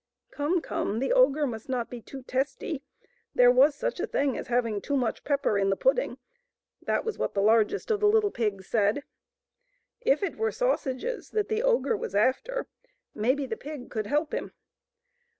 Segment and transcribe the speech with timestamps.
[0.31, 0.97] Come, come!
[0.97, 2.81] the ogre must not be too testy.
[3.35, 6.17] There was such a thing as having too much pepper in the pudding—
[6.87, 9.03] that was what the largest of the little pigs said.
[9.99, 12.65] If it were sausages that the ogre was after,
[13.13, 14.53] maybe the pig could help him.